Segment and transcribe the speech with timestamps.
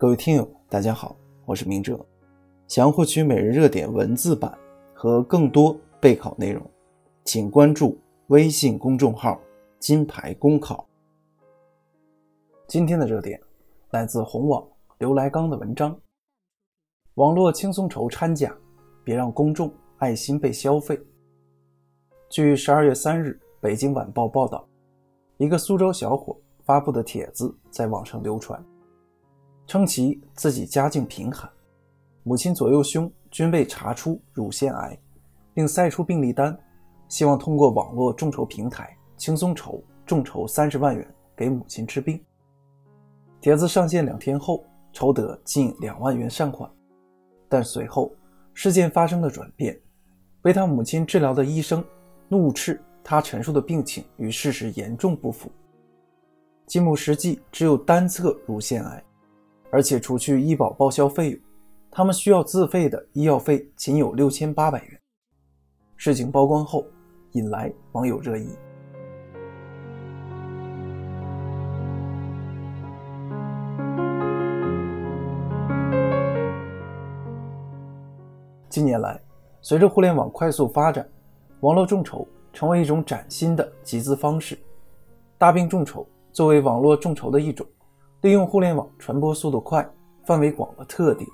[0.00, 2.00] 各位听友，大家好，我是明哲。
[2.68, 4.58] 想要获取每日热点文字版
[4.94, 6.62] 和更多备考内容，
[7.22, 9.38] 请关注微信公众号
[9.78, 10.88] “金牌公考”。
[12.66, 13.38] 今天的热点
[13.90, 14.66] 来自红网
[14.96, 15.94] 刘来刚的文章：
[17.16, 18.56] 网络轻松筹掺假，
[19.04, 20.98] 别让公众爱心被消费。
[22.30, 24.66] 据十二月三日《北京晚报》报道，
[25.36, 28.64] 一个苏州小伙发布的帖子在网上流传。
[29.70, 31.48] 称其自己家境贫寒，
[32.24, 34.98] 母亲左右胸均被查出乳腺癌，
[35.54, 36.58] 并晒出病历单，
[37.06, 42.20] 希望通过网络众筹平台轻松筹众筹三十万元给母亲治病。
[43.40, 46.68] 帖子上线两天后，筹得近两万元善款，
[47.48, 48.12] 但随后
[48.52, 49.80] 事件发生了转变，
[50.42, 51.84] 为他母亲治疗的医生
[52.26, 55.48] 怒斥他陈述的病情与事实严重不符，
[56.66, 59.00] 其母实际只有单侧乳腺癌。
[59.72, 61.40] 而且除去医保报销费用，
[61.92, 65.00] 他们需要自费的医药费仅有六千八百元。
[65.96, 66.84] 事情曝光后，
[67.32, 68.48] 引来网友热议。
[78.68, 79.20] 近年来，
[79.60, 81.08] 随着互联网快速发展，
[81.60, 84.58] 网络众筹成为一种崭新的集资方式。
[85.38, 87.64] 大病众筹作为网络众筹的一种。
[88.22, 89.88] 利用互联网传播速度快、
[90.24, 91.26] 范围广的特点，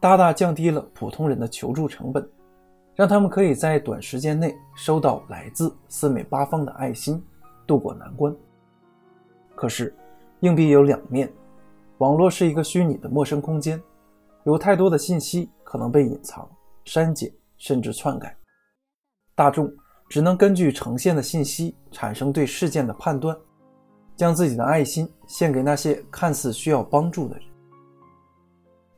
[0.00, 2.28] 大大降低了普通人的求助成本，
[2.96, 7.22] 让他们可以在短时间内收到来自四面八方的爱心，
[7.68, 8.34] 渡过难关。
[9.54, 9.94] 可是，
[10.40, 11.32] 硬币有两面，
[11.98, 13.80] 网络是一个虚拟的陌生空间，
[14.42, 16.48] 有太多的信息可能被隐藏、
[16.84, 18.36] 删减，甚至篡改。
[19.36, 19.72] 大众
[20.08, 23.36] 只能根据呈现的信息产生对事件的判断。
[24.16, 27.44] 将自己的爱心献给那些看似需要帮助的人。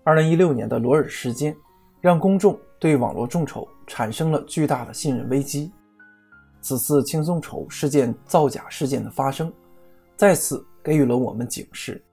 [0.05, 1.57] 二零一六年的罗尔事件，
[2.01, 5.73] 让公众对网络众筹产生了巨大的信任危机。
[6.61, 9.53] 此次轻松筹事件造假事件的发生，
[10.17, 12.05] 再次给予了我们警示：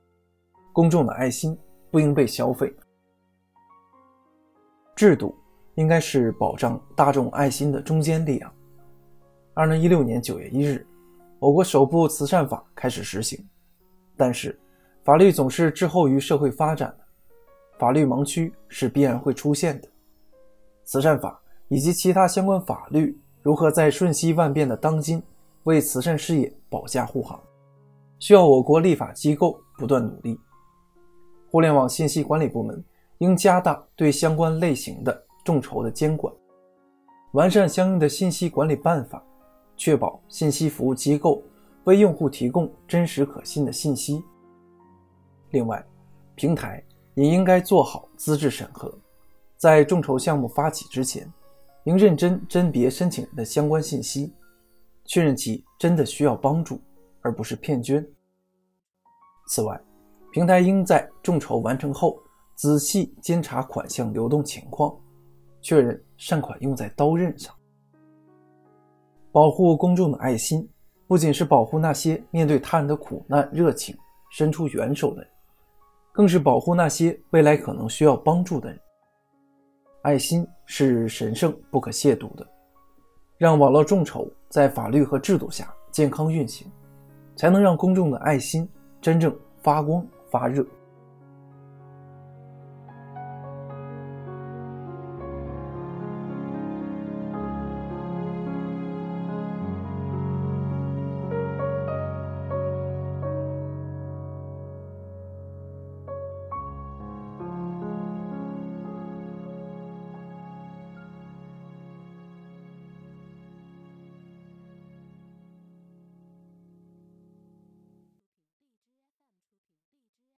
[0.71, 1.57] 公众的爱心
[1.91, 2.73] 不应被消费。
[4.95, 5.35] 制度
[5.75, 8.51] 应该是保障大众爱心的中坚力量。
[9.53, 10.85] 二零一六年九月一日。
[11.43, 13.37] 我国首部慈善法开始实行，
[14.15, 14.57] 但是
[15.03, 17.03] 法律总是滞后于社会发展的，
[17.77, 19.89] 法律盲区是必然会出现的。
[20.85, 21.37] 慈善法
[21.67, 25.21] 以及其他相关法律如何在瞬息万变的当今
[25.63, 27.37] 为慈善事业保驾护航，
[28.19, 30.39] 需要我国立法机构不断努力。
[31.51, 32.81] 互联网信息管理部门
[33.17, 36.33] 应加大对相关类型的众筹的监管，
[37.33, 39.21] 完善相应的信息管理办法。
[39.75, 41.43] 确保信息服务机构
[41.83, 44.23] 为用户提供真实可信的信息。
[45.51, 45.85] 另外，
[46.35, 46.83] 平台
[47.15, 48.93] 也应该做好资质审核，
[49.57, 51.31] 在众筹项目发起之前，
[51.83, 54.33] 应认真甄别申请人的相关信息，
[55.05, 56.79] 确认其真的需要帮助，
[57.21, 58.05] 而不是骗捐。
[59.47, 59.79] 此外，
[60.31, 62.17] 平台应在众筹完成后
[62.55, 64.97] 仔细监察款项流动情况，
[65.61, 67.53] 确认善款用在刀刃上。
[69.33, 70.69] 保护公众的爱心，
[71.07, 73.97] 不仅是保护那些面对他人的苦难热情
[74.29, 75.29] 伸出援手的人，
[76.11, 78.79] 更是保护那些未来可能需要帮助的人。
[80.03, 82.47] 爱心是神圣不可亵渎的，
[83.39, 86.71] 让网络众筹在法律和制度下健康运行，
[87.35, 88.69] 才能让公众的爱心
[89.01, 90.63] 真正发光发热。